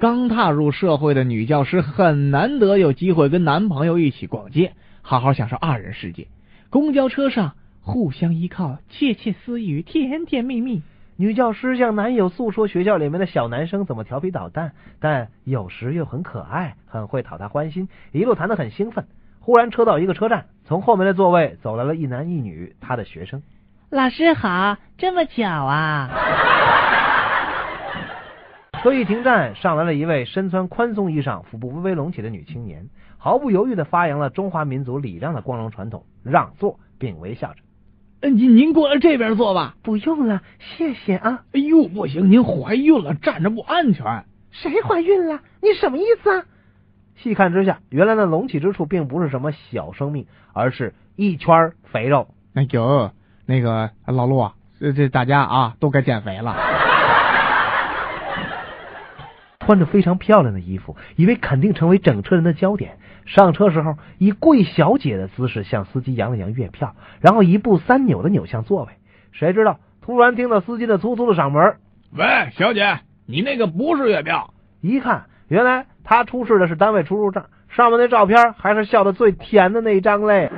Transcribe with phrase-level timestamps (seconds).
[0.00, 6.28] 刚踏入社会的女教师很难得有机会跟男朋友一起逛街，好好享受二人世界。
[6.70, 10.82] 公交车上互相依靠，窃窃私语，甜甜蜜蜜。
[11.16, 19.04] 女教师向男友诉说学校里面的小男生怎么调皮捣蛋，但有时又很可爱，很会讨她欢心，一路谈得很兴奋。
[19.40, 23.42] 忽然车到一个车站，从后面的座位走来了一男一女，他的学生。
[23.90, 26.08] 老师好，这么巧啊！
[28.88, 32.88] 车一停站，上来了一位身穿宽松衣裳、腹部微微隆起的女青年，
[33.18, 37.60] 毫不犹豫的发扬了中华民族礼让的光荣传统，让座并微笑着。
[38.22, 39.76] 嗯，您您过来这边坐吧。
[39.82, 41.42] 不用了，谢谢啊。
[41.52, 44.24] 哎呦，不行，您怀孕了，站着不安全。
[44.52, 45.42] 谁怀孕了？
[45.60, 46.46] 你什么意思啊？
[47.16, 52.28] 细看之下，原来那隆起之处并不是什么小生命，而是一圈肥肉。
[52.54, 53.10] 哎呦，
[53.44, 56.56] 那个老陆啊，这这大家啊都该减肥了。
[59.68, 62.96] 穿着非常漂亮的衣服，以为肯定成为整车人的焦点。
[63.26, 68.92] 上车时候以跪小姐的姿势向司机扬了扬月票，然后一步三扭的扭向座位。
[69.30, 71.74] 谁知道突然听到司机的粗粗的嗓门
[72.16, 80.50] ：“喂，小姐，你那个不是月票。”一看，原来他出示的是单位出入证，上面那照片还是笑得最甜的那一张嘞。